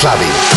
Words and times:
Clubbing. 0.00 0.49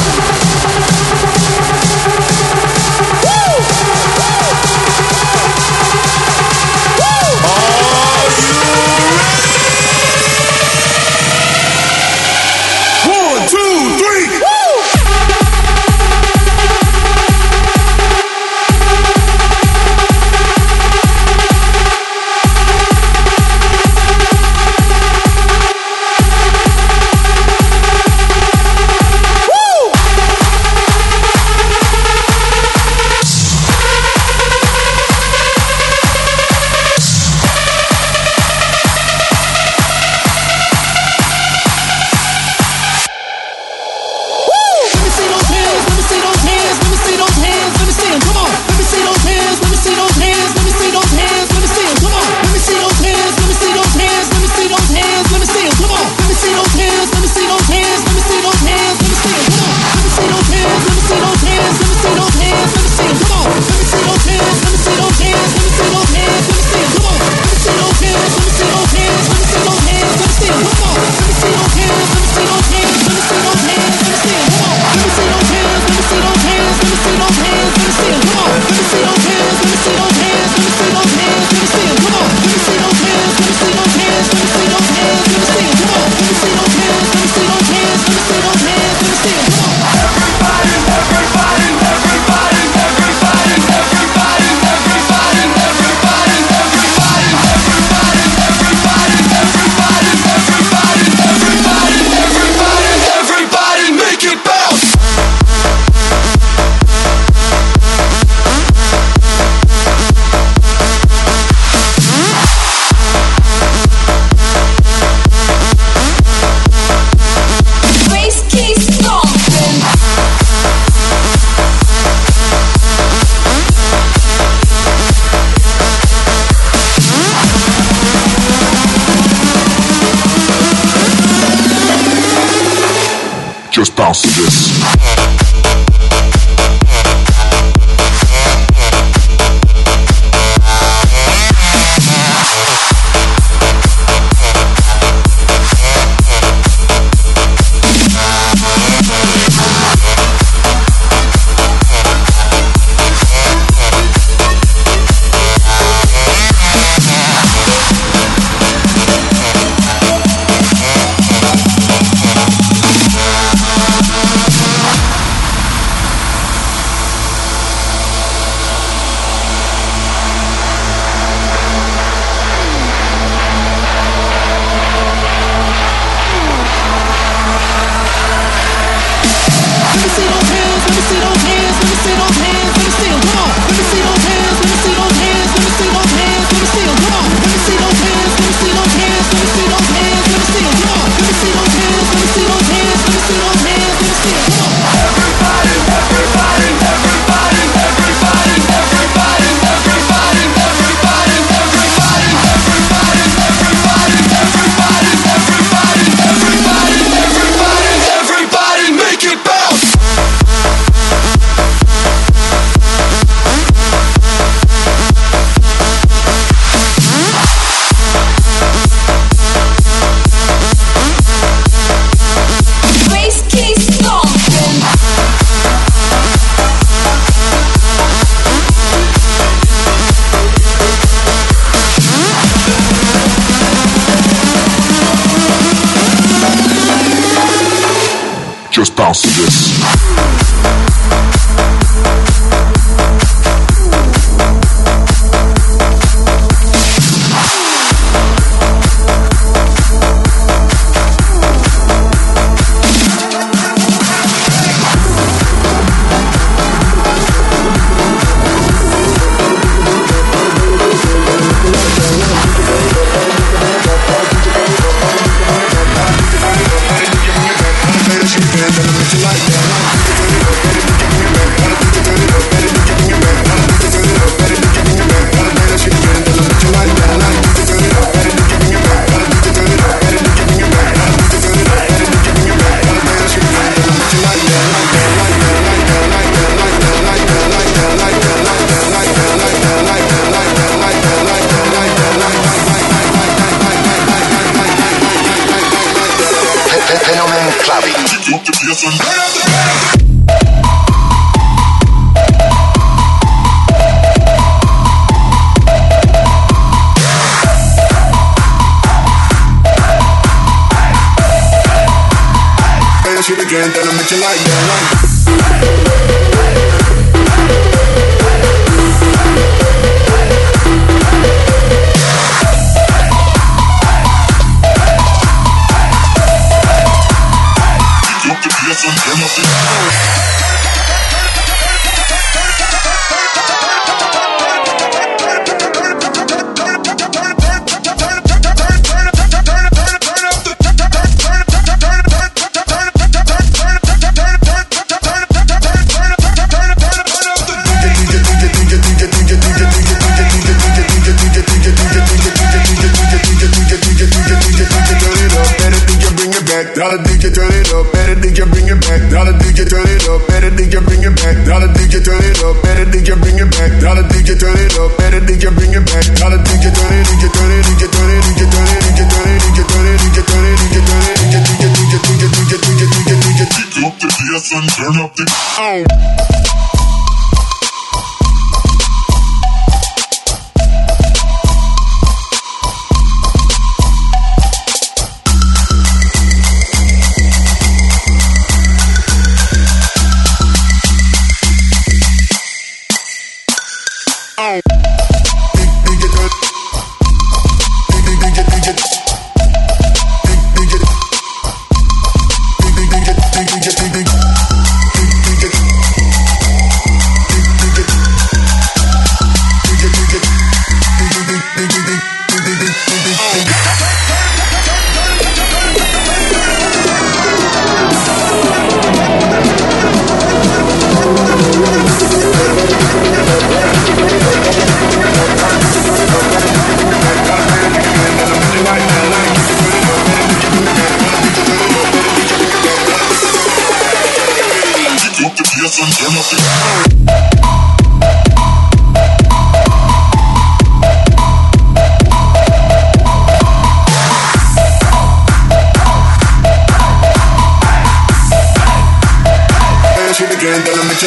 Música 329.36 330.33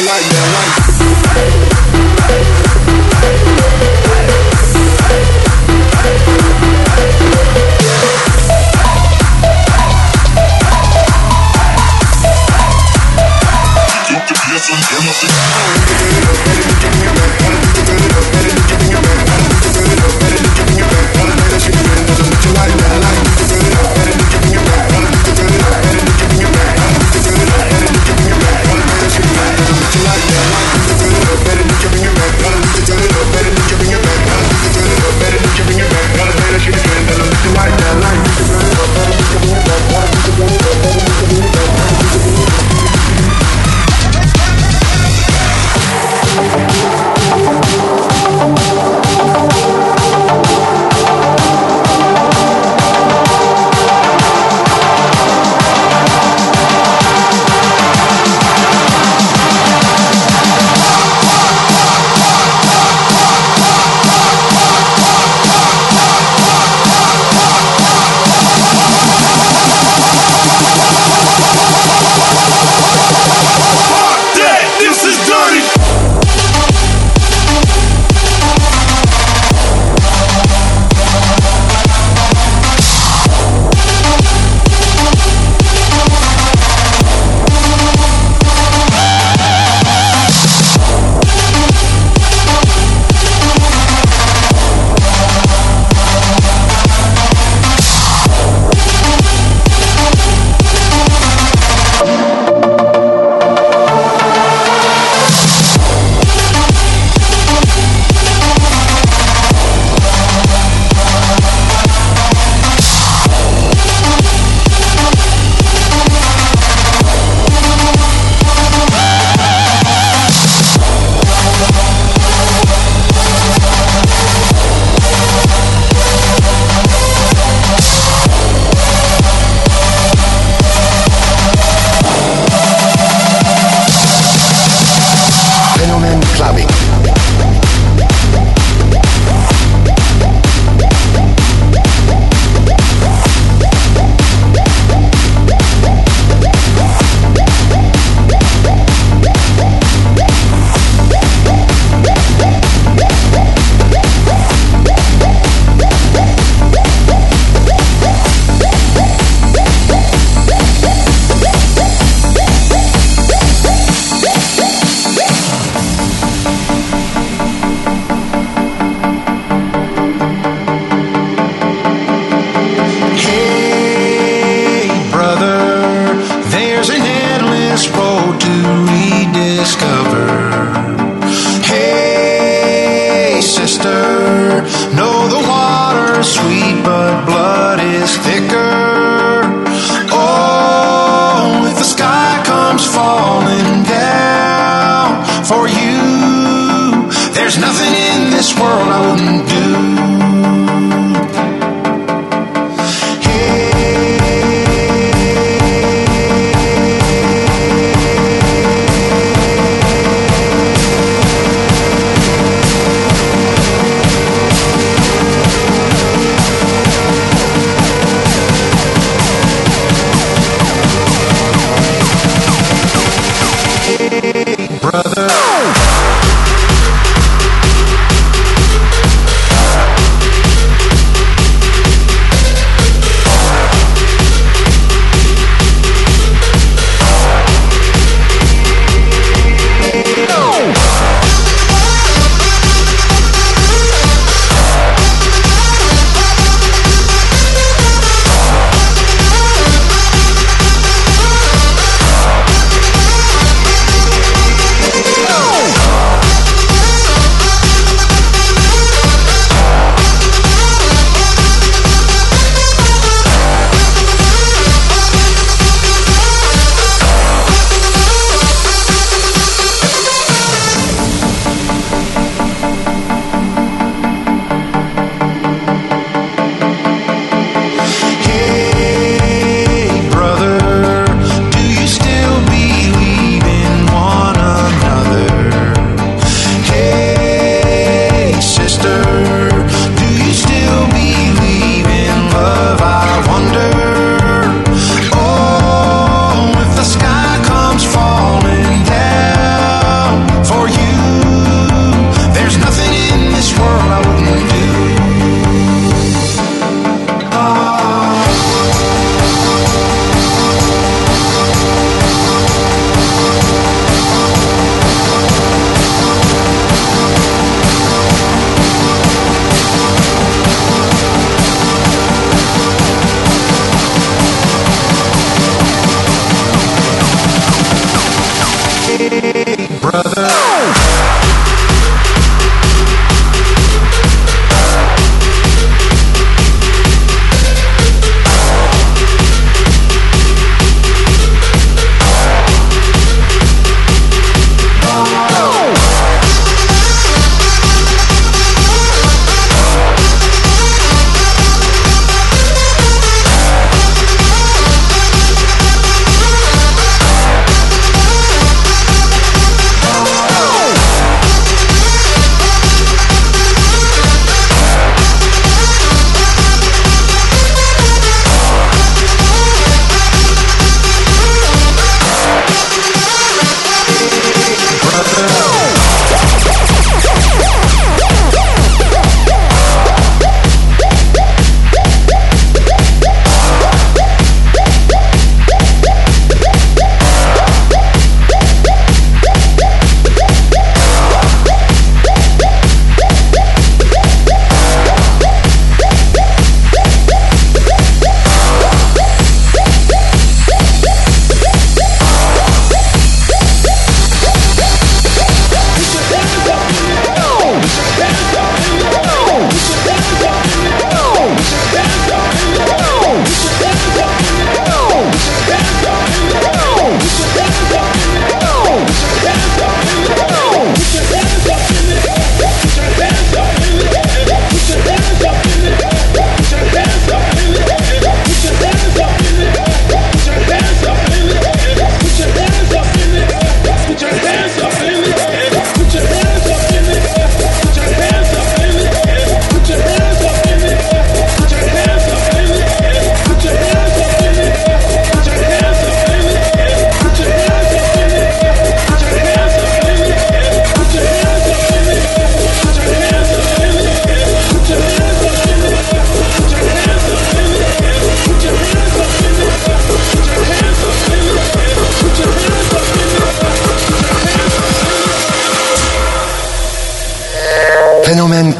like 0.07 0.23
that. 0.31 0.46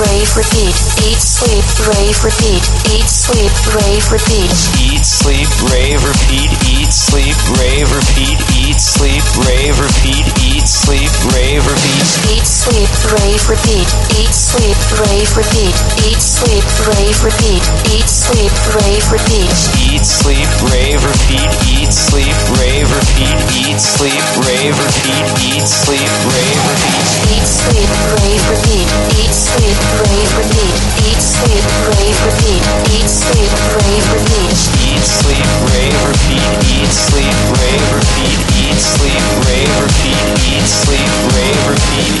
rave, 0.00 0.36
repeat, 0.36 0.76
eat, 1.04 1.20
sleep, 1.20 1.64
rave, 1.88 2.16
repeat, 2.24 2.62
eat, 2.94 3.08
sleep, 3.08 3.52
rave, 3.74 4.04
repeat. 4.12 4.50
Eat, 4.80 5.04
sleep, 5.04 5.48
rave, 5.72 6.00
repeat, 6.04 6.50
eat, 6.68 6.92
sleep, 6.92 7.36
rave, 7.60 7.90
repeat, 7.92 8.38
eat, 8.56 8.80
sleep, 8.80 9.22
rave, 9.46 9.78
repeat, 9.80 10.26
eat 10.44 10.49
sleep, 10.70 11.10
rave, 11.34 11.66
repeat. 11.66 12.06
Eat, 12.30 12.46
sleep, 12.46 12.90
rave, 13.18 13.42
repeat. 13.50 13.90
Eat, 14.14 14.30
sleep, 14.30 14.78
rave, 15.02 15.30
repeat. 15.34 15.74
Eat, 16.06 16.22
sleep, 16.22 16.62
rave, 16.86 17.18
repeat. 17.26 17.62
Eat, 17.90 18.06
sleep, 18.06 18.54
rave, 18.78 19.02
repeat. 19.10 19.50
Eat, 19.90 20.06
sleep, 20.06 20.46
rave, 20.70 21.02
repeat. 21.02 21.50
Eat, 21.66 21.90
sleep, 21.90 22.38
rave, 22.62 22.86
repeat. 22.86 23.34
Eat, 23.50 23.80
sleep, 23.82 24.22
rave, 24.46 24.78
repeat. 24.78 25.26
Eat, 25.42 25.66
sleep, 25.66 26.14
rave, 26.14 26.38
repeat. 26.38 26.86
Eat, 27.34 27.42
sleep, 27.42 27.90
rave, 28.14 28.44
repeat. 28.46 28.86
Eat, 29.18 29.34
sleep, 29.34 29.74
rave, 30.06 30.30
repeat. 30.38 30.70
Eat, 31.02 31.18
sleep, 31.18 31.66
rave, 31.90 32.20
repeat. 32.22 32.62
Eat, 32.94 33.10
sleep, 33.10 33.50
rave, 33.74 34.06
repeat. 34.14 34.54
Eat, 34.86 35.02
sleep, 35.02 35.46
rave, 35.66 35.98
repeat. 36.06 36.54
Eat, 36.70 36.92
sleep, 36.94 37.34
rave, 37.58 37.86
repeat. 37.90 38.38
Eat, 38.62 38.78
sleep, 38.78 39.22
rave, 39.48 39.74
repeat. 39.82 40.20
Eat, 40.46 40.59
eat, 40.60 40.66
sleep, 40.66 41.08
rave, 41.32 41.68
repeat. 41.68 42.20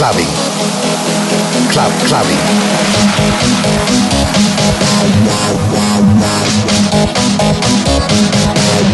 clubbing, 0.00 0.32
club 1.70 1.92
clubbing. 2.08 2.40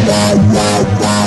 Wow, 0.09 0.35
wow, 0.53 1.01
wow. 1.01 1.27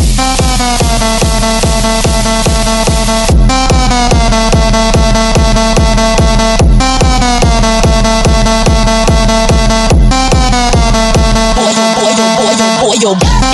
your 13.06 13.45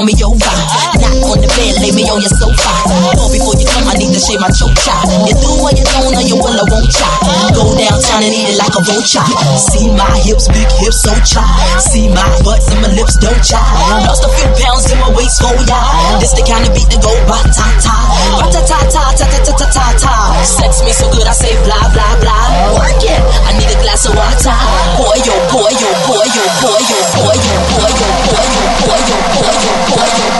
call 0.00 0.06
me 0.08 0.16
over. 0.24 0.56
Knock 0.96 1.28
on 1.28 1.38
the 1.44 1.48
bed, 1.52 1.76
lay 1.84 1.92
me 1.92 2.08
on 2.08 2.20
your 2.24 2.32
sofa. 2.32 2.72
Fall 3.20 3.28
before 3.28 3.56
you 3.60 3.68
come, 3.68 3.84
I 3.84 3.94
need 4.00 4.12
to 4.16 4.20
shave 4.20 4.40
my 4.40 4.48
choke 4.48 4.72
chop. 4.80 5.04
You 5.28 5.36
do 5.36 5.50
what 5.60 5.76
you 5.76 5.84
don't, 5.84 6.16
or 6.16 6.24
you 6.24 6.36
will, 6.40 6.56
I 6.56 6.64
won't 6.72 6.88
chop. 6.88 7.20
Go 7.52 7.76
downtown 7.76 8.24
and 8.24 8.32
eat 8.32 8.56
it 8.56 8.56
like 8.56 8.72
a 8.72 8.80
vulture. 8.80 9.24
See 9.60 9.92
my 9.92 9.99
Hips, 10.30 10.46
big 10.46 10.70
hips, 10.78 11.02
so 11.02 11.10
tight. 11.26 11.82
See 11.90 12.06
my 12.06 12.22
butts 12.46 12.70
and 12.70 12.78
my 12.78 12.86
lips, 12.94 13.18
don't 13.18 13.42
chai. 13.42 13.58
Lost 14.06 14.22
a 14.22 14.30
few 14.30 14.46
pounds 14.62 14.86
in 14.86 14.94
my 15.02 15.10
waist, 15.10 15.42
oh 15.42 15.50
ya. 15.66 15.82
This 16.22 16.30
the 16.38 16.46
kind 16.46 16.62
of 16.62 16.70
beat 16.70 16.86
that 16.86 17.02
go 17.02 17.10
ba 17.26 17.42
ta 17.50 17.66
ta, 17.82 17.98
ba 18.38 18.46
ta 18.46 18.62
ta 18.62 18.78
ta 18.86 19.10
ta 19.10 19.26
ta 19.26 19.38
ta 19.42 19.50
ta 19.58 19.66
ta 19.74 19.86
ta. 19.98 20.14
Sex 20.46 20.86
me 20.86 20.94
so 20.94 21.10
good, 21.10 21.26
I 21.26 21.34
say 21.34 21.50
blah 21.66 21.82
blah 21.90 22.14
blah. 22.22 22.78
Work 22.78 23.02
it. 23.02 23.18
I 23.42 23.58
need 23.58 23.74
a 23.74 23.78
glass 23.82 24.06
of 24.06 24.14
water. 24.14 24.54
Boy 25.02 25.18
yo, 25.26 25.34
boy 25.50 25.66
yo, 25.82 25.90
boy 26.06 26.22
yo, 26.30 26.46
boy 26.62 26.78
yo, 26.78 26.98
boy 27.18 27.34
yo, 27.34 27.50
boy 27.74 27.90
yo, 27.90 28.06
boy 28.30 28.46
yo, 28.46 28.70
boy 28.86 29.02
yo, 29.02 29.18
boy 29.34 29.50
yo, 29.50 29.74
boy 29.74 29.74
yo, 29.74 29.90
boy 29.90 30.14
yo, 30.14 30.14
boy 30.14 30.14
yo, 30.14 30.30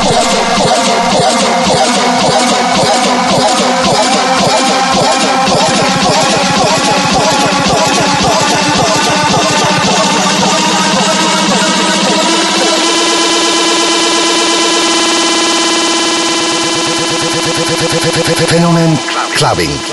boy 0.55 0.87
yo, 0.87 0.95
boy 1.11 1.35
yo, 1.35 1.51
boy 1.51 1.83
yo, 1.91 2.07
boy 2.31 2.39
yo, 2.39 2.79
boy 2.79 2.95
yo, 2.95 3.15
boy 3.27 3.75
yo. 3.75 3.80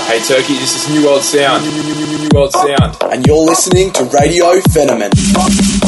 Hey 0.06 0.20
Turkey, 0.20 0.54
this 0.54 0.76
is 0.76 0.94
New 0.94 1.06
World 1.06 1.22
Sound. 1.22 1.64
New, 1.64 1.82
new, 1.82 1.94
new, 1.94 2.18
new 2.18 2.28
World 2.34 2.52
Sound. 2.52 2.96
And 3.10 3.26
you're 3.26 3.36
listening 3.36 3.90
to 3.92 4.04
Radio 4.04 4.60
Fenomen. 4.68 5.10
Phenomen 5.10 5.87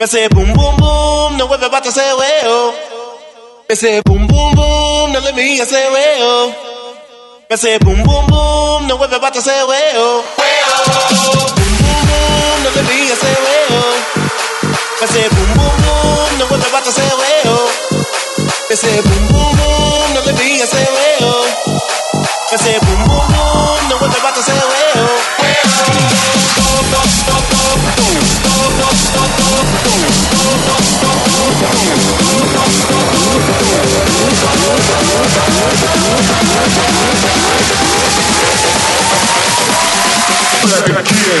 Me 0.00 0.06
say 0.06 0.28
boom, 0.28 0.50
boom, 0.54 0.76
boom, 0.76 1.36
no 1.36 1.46
vuelve 1.46 1.68
para 1.70 1.90
say 1.90 2.12
well. 2.16 2.72
Me 3.68 3.74
say 3.74 4.00
boom, 4.00 4.26
boom, 4.26 4.54
boom, 4.54 5.12
no 5.12 5.20
let 5.20 5.34
me 5.36 5.56
get 5.58 5.68
say 5.68 5.90
well. 5.92 6.48
Me 7.50 7.56
say 7.56 7.78
boom, 7.78 8.02
boom, 8.02 8.24
boom, 8.32 8.86
no 8.88 8.96
vuelve 8.96 9.20
para 9.20 9.40
say 9.42 9.62
well. 9.68 10.24
Boom, 10.24 11.76
boom, 11.84 12.02
boom, 12.08 12.56
no 12.64 12.70
let 12.76 12.84
me 12.88 12.96
get 13.08 13.18
say 13.20 13.36
well. 13.44 13.92
Me 15.00 15.06
say 15.06 15.28
boom, 15.28 15.50
boom, 15.58 15.76
boom, 15.84 16.30
no 16.38 16.44
vuelve 16.48 16.68
para 16.72 16.90
say 16.90 17.10
well. 17.20 17.68
Me 18.70 18.76
say 18.76 19.02
boom, 19.02 19.24
boom, 19.28 19.59
say 40.68 41.40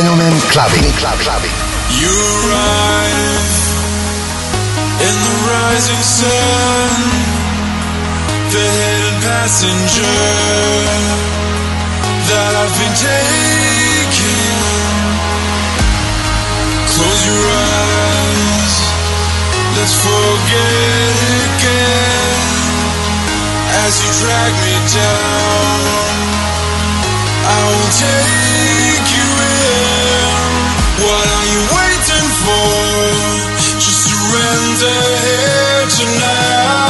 Fenomen 0.00 0.32
Clubbing. 0.48 0.88
Clubbing. 0.96 1.56
You 2.00 2.16
rise 2.48 3.60
in 4.96 5.16
the 5.26 5.34
rising 5.44 6.00
sun, 6.00 6.88
the 8.48 8.64
hidden 8.64 9.16
passenger 9.20 10.16
that 12.32 12.52
I've 12.64 12.74
been 12.80 12.96
taking. 12.96 14.56
Close 16.96 17.20
your 17.28 17.44
eyes, 17.60 18.74
let's 19.76 19.96
forget 20.00 21.12
again 21.44 22.40
as 23.84 23.92
you 24.00 24.08
drag 24.16 24.52
me 24.64 24.76
down. 24.96 25.80
I 27.44 27.60
will 27.68 27.92
take 28.00 28.89
waiting 31.74 32.28
for? 32.42 32.70
Just 33.58 34.00
surrender 34.08 35.00
here 35.24 35.86
tonight. 35.98 36.89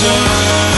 shine. 0.00 0.69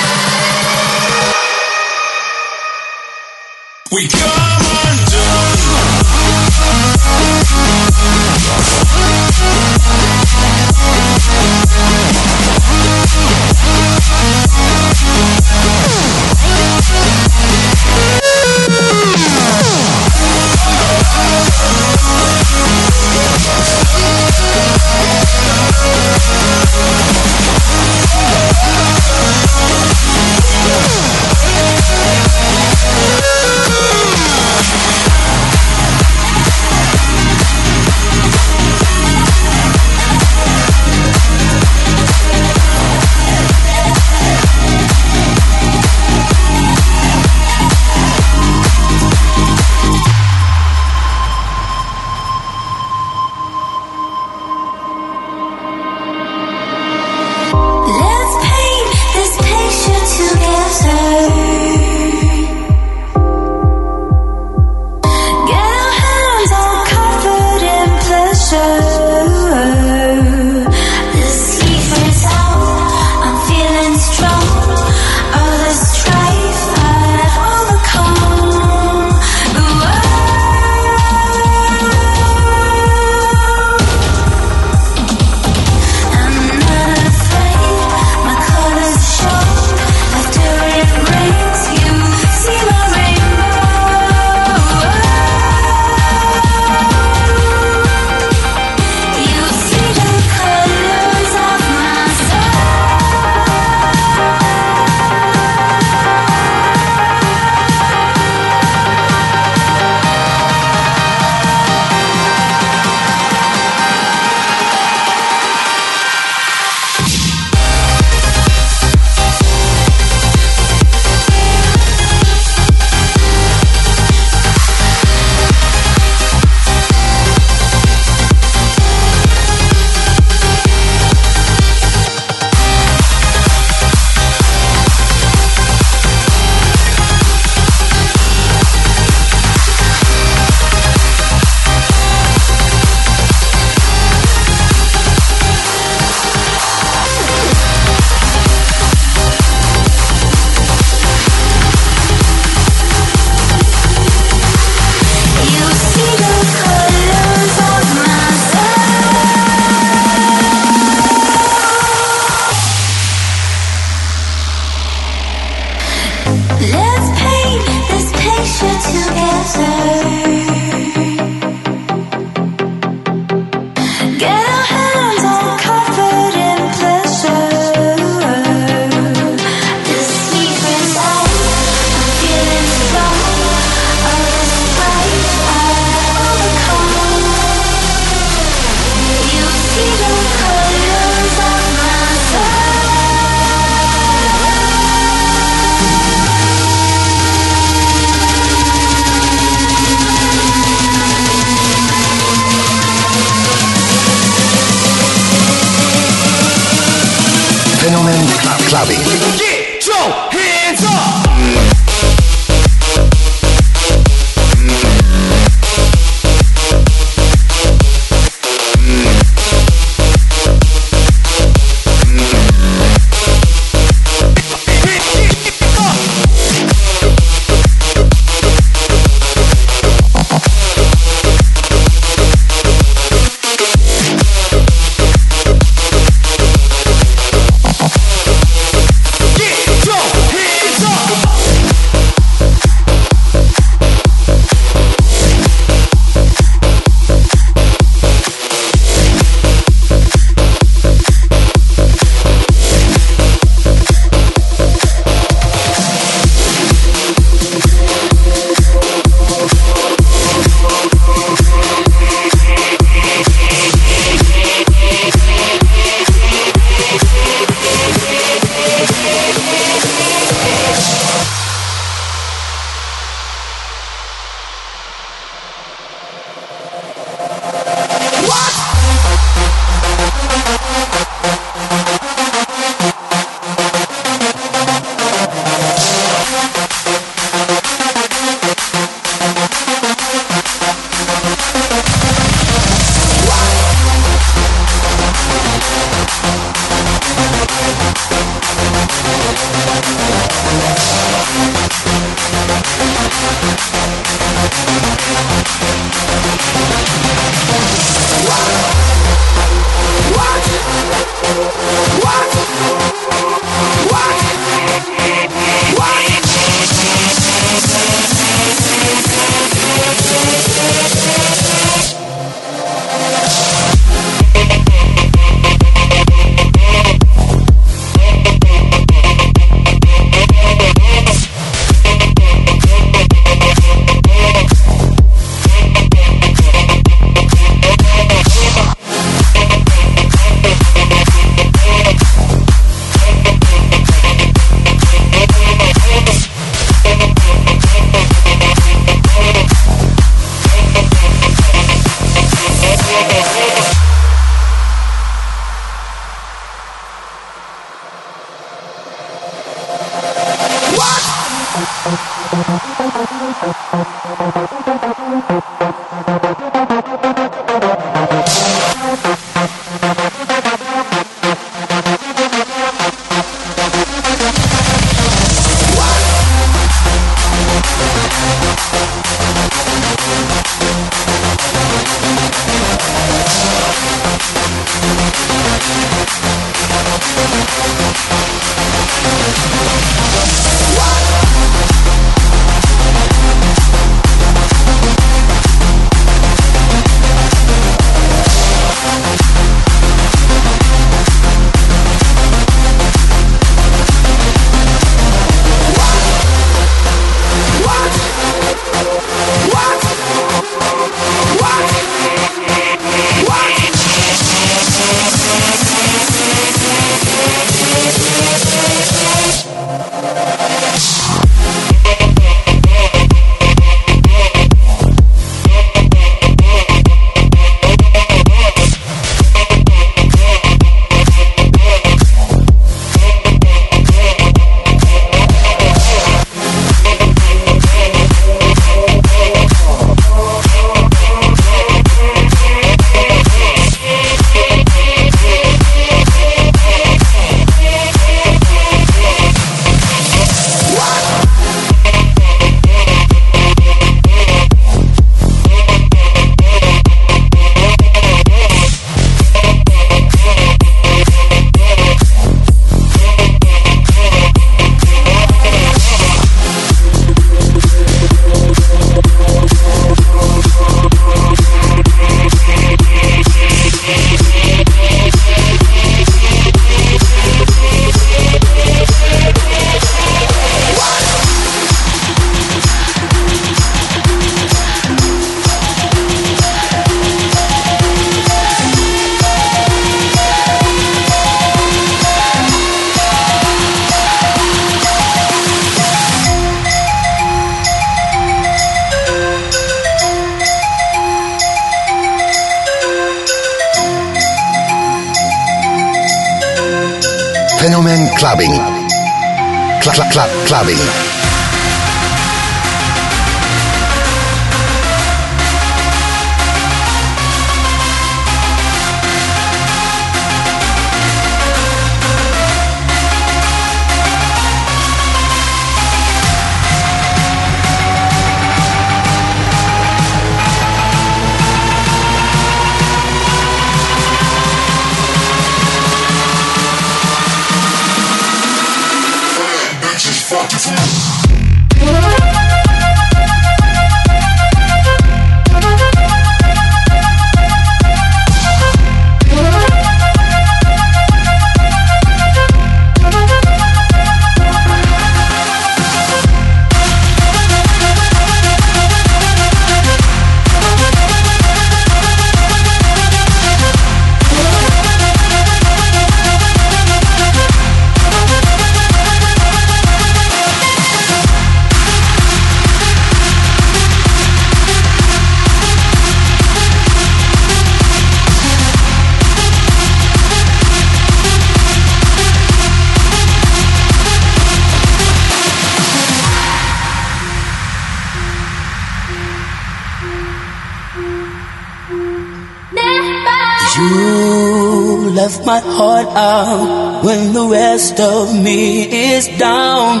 My 596.14 596.20
out 596.20 597.04
when 597.04 597.32
the 597.32 597.46
rest 597.48 598.00
of 598.00 598.34
me 598.34 598.82
is 599.14 599.28
down. 599.38 600.00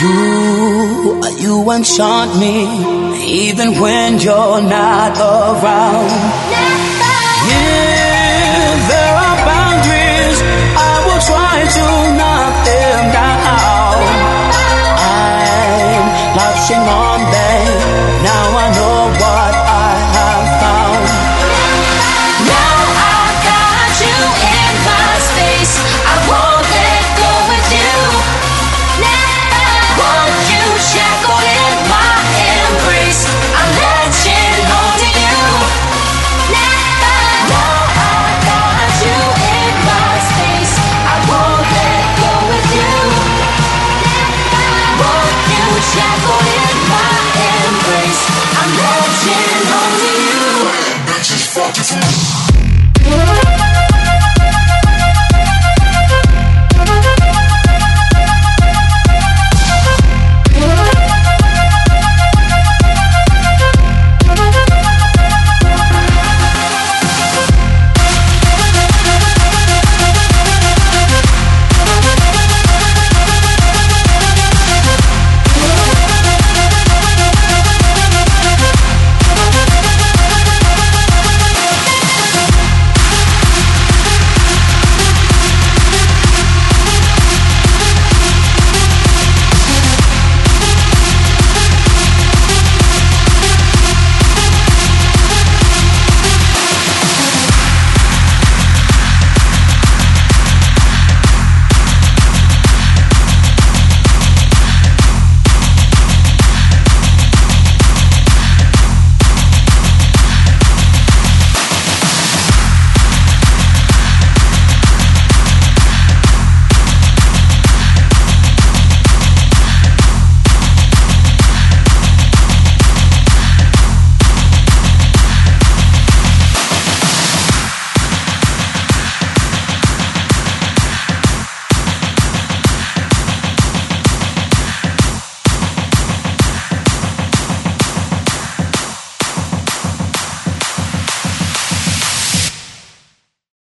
You, 0.00 1.22
you 1.38 1.70
enchant 1.70 2.38
me 2.38 2.66
even 3.24 3.80
when 3.80 4.18
you're 4.18 4.62
not 4.62 5.16
around. 5.16 6.10
If 7.48 8.78
there 8.92 9.14
are 9.26 9.38
boundaries, 9.46 10.38
I 10.76 10.94
will 11.06 11.22
try 11.24 11.56
to 11.76 11.86
knock 12.18 12.54
them 12.66 13.12
down. 13.12 13.98
I'm 15.00 16.06
latching 16.36 16.86
on 17.06 17.20
them. 17.32 18.22
Now 18.24 18.46
I 18.64 18.75